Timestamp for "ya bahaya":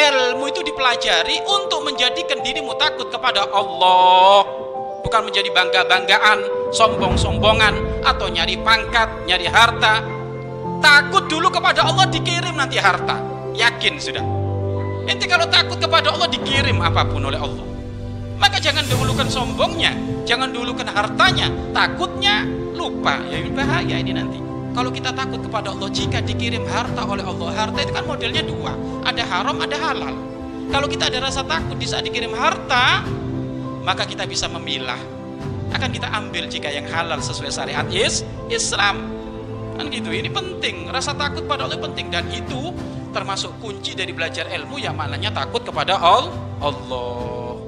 23.28-24.00